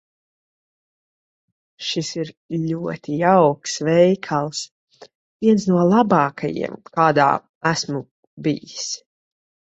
[1.87, 4.63] Šis ir ļoti jauks veikals.
[5.45, 7.29] Viens no labākajiem, kādā
[7.75, 8.03] esmu
[8.49, 8.91] bijis.